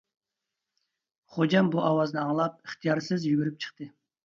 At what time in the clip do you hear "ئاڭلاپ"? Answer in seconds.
2.23-2.59